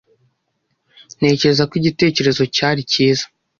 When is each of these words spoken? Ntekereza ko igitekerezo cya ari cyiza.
Ntekereza 1.17 1.63
ko 1.69 1.73
igitekerezo 1.81 2.43
cya 2.55 2.67
ari 2.71 2.81
cyiza. 2.91 3.25